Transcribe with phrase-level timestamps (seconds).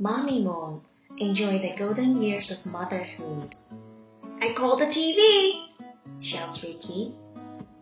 [0.00, 0.80] Mommy Moon,
[1.18, 3.56] enjoy the golden years of motherhood.
[4.40, 5.66] I call the TV,
[6.22, 7.16] shouts Ricky.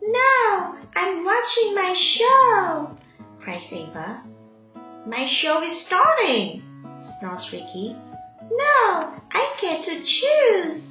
[0.00, 2.96] No, I'm watching my show,
[3.42, 4.22] cries Ava.
[5.06, 6.62] My show is starting,
[7.18, 7.94] snarls Ricky.
[8.50, 10.84] No, I get to choose,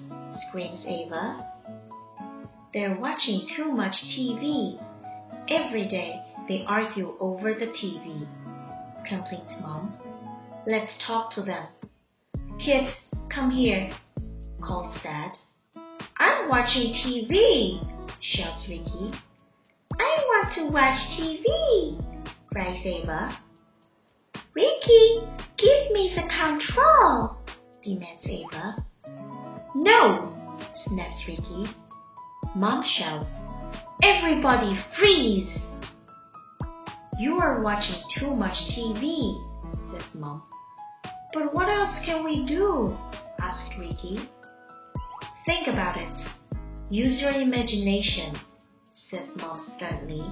[0.47, 1.43] screams Ava.
[2.71, 4.79] They're watching too much TV.
[5.49, 8.27] Every day they argue over the TV,
[9.09, 9.97] complains Mom.
[10.67, 11.67] Let's talk to them.
[12.57, 12.89] Kids,
[13.31, 13.95] come here,
[14.65, 15.31] calls Dad.
[16.17, 17.79] I'm watching TV,
[18.33, 19.11] shouts Ricky.
[19.99, 22.03] I want to watch TV,
[22.51, 23.37] cries Ava.
[24.55, 25.19] Ricky,
[25.59, 27.37] give me the control,
[27.83, 28.85] demands Ava.
[29.75, 30.33] No,
[30.87, 31.75] snaps Ricky.
[32.55, 33.29] Mom shouts,
[34.01, 35.59] Everybody freeze!
[37.19, 39.54] You are watching too much TV,
[41.85, 42.97] else can we do?
[43.39, 44.29] asks Ricky.
[45.45, 46.17] Think about it.
[46.89, 48.35] Use your imagination,
[49.09, 50.25] says Mom sternly.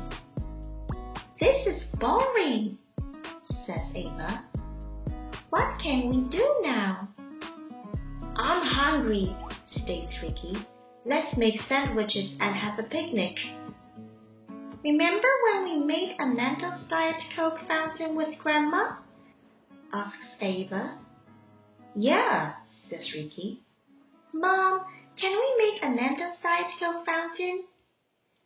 [1.39, 2.77] This is boring,
[3.67, 4.45] says Ava.
[5.49, 7.07] What can we do now?
[8.35, 9.35] I'm hungry,
[9.83, 10.65] states Ricky.
[11.05, 13.35] Let's make sandwiches and have a picnic.
[14.83, 18.95] Remember when we made a Mentos Diet Coke fountain with Grandma?
[19.93, 20.97] asks Ava.
[21.95, 22.53] Yeah,
[22.89, 23.59] says Ricky.
[24.33, 24.81] Mom,
[25.19, 25.93] can we make a
[26.41, 27.63] Diet Coke fountain?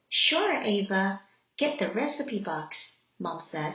[0.09, 1.21] Sure, Ava.
[1.57, 2.75] Get the recipe box,
[3.19, 3.73] Mom says.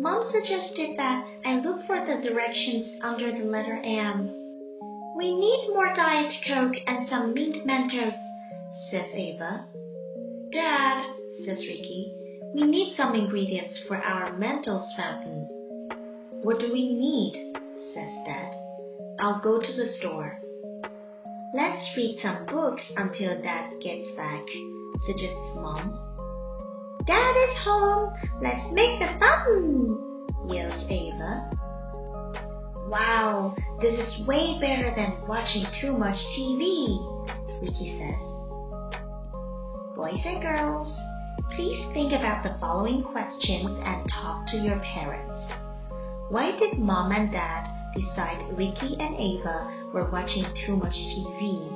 [0.00, 4.28] Mom suggested that I look for the directions under the letter M.
[5.16, 8.14] We need more Diet Coke and some mint Mentos,
[8.90, 9.66] says Ava.
[10.52, 11.04] Dad,
[11.44, 12.14] says Ricky,
[12.54, 15.48] we need some ingredients for our Mentos fountain.
[16.44, 17.47] What do we need?
[17.94, 18.54] Says Dad.
[19.20, 20.38] I'll go to the store.
[21.54, 24.44] Let's read some books until Dad gets back,
[25.06, 25.98] suggests Mom.
[27.06, 28.12] Dad is home.
[28.42, 31.50] Let's make the fountain, yells Ava.
[32.88, 36.88] Wow, this is way better than watching too much TV,
[37.62, 38.28] Ricky says.
[39.96, 40.86] Boys and girls,
[41.56, 45.67] please think about the following questions and talk to your parents.
[46.30, 51.72] Why did mom and dad decide Ricky and Ava were watching too much TV?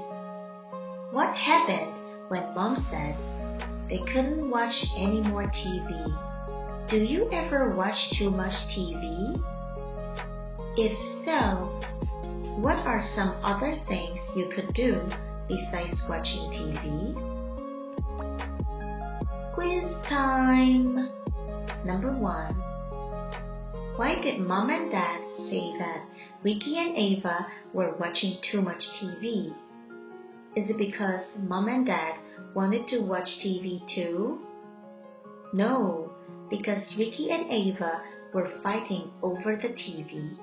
[1.11, 1.97] What happened
[2.29, 3.17] when mom said
[3.89, 6.91] they couldn't watch any more TV?
[6.91, 9.43] Do you ever watch too much TV?
[10.77, 11.69] If so,
[12.61, 15.01] what are some other things you could do
[15.49, 17.15] besides watching TV?
[19.55, 21.09] Quiz time!
[21.87, 22.72] Number one.
[23.97, 25.20] Why did mom and dad
[25.50, 26.06] say that
[26.42, 29.54] Ricky and Ava were watching too much TV?
[30.56, 32.14] Is it because mom and dad
[32.54, 34.41] wanted to watch TV too?
[35.53, 36.10] No,
[36.48, 38.00] because Ricky and Ava
[38.32, 40.38] were fighting over the TV.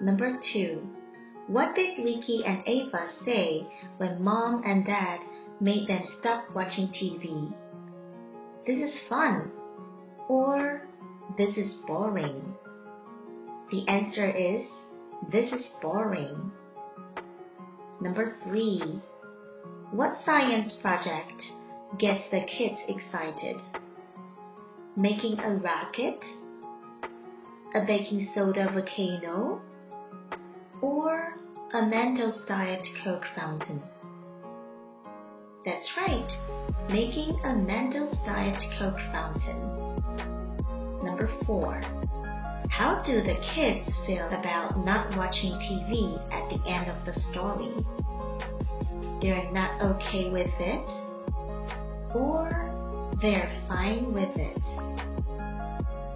[0.00, 0.88] Number two,
[1.46, 3.66] what did Ricky and Ava say
[3.98, 5.20] when mom and dad
[5.60, 7.52] made them stop watching TV?
[8.66, 9.50] This is fun.
[10.26, 10.89] Or
[11.36, 12.54] this is boring.
[13.70, 14.66] The answer is
[15.30, 16.50] this is boring.
[18.00, 19.00] Number three,
[19.92, 21.42] what science project
[21.98, 23.56] gets the kids excited?
[24.96, 26.20] Making a rocket?
[27.74, 29.60] A baking soda volcano?
[30.82, 31.34] or
[31.72, 33.82] a Mentos Diet Coke fountain.
[35.64, 40.49] That's right, making a Mentos Diet Coke fountain.
[41.02, 41.80] Number four,
[42.68, 47.74] how do the kids feel about not watching TV at the end of the story?
[49.22, 50.86] They're not okay with it,
[52.14, 52.70] or
[53.20, 54.62] they're fine with it.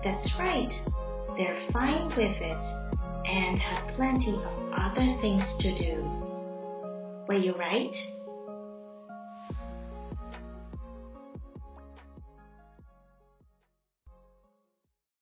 [0.05, 0.73] That's right,
[1.37, 2.85] they're fine with it
[3.27, 6.03] and have plenty of other things to do.
[7.27, 7.95] Were you right?